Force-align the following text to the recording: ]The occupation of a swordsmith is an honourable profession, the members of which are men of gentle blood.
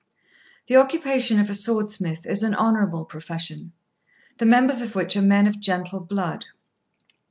]The 0.65 0.77
occupation 0.77 1.39
of 1.39 1.47
a 1.47 1.53
swordsmith 1.53 2.25
is 2.25 2.41
an 2.41 2.55
honourable 2.55 3.05
profession, 3.05 3.71
the 4.39 4.47
members 4.47 4.81
of 4.81 4.95
which 4.95 5.15
are 5.15 5.21
men 5.21 5.45
of 5.45 5.59
gentle 5.59 5.99
blood. 5.99 6.45